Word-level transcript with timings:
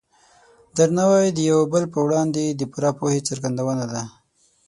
درناوی 0.77 1.27
د 1.33 1.39
یو 1.51 1.59
بل 1.73 1.83
په 1.93 1.99
وړاندې 2.05 2.43
د 2.49 2.61
پوره 2.71 2.91
پوهې 2.99 3.21
څرګندونه 3.29 3.85
ده. 3.93 4.03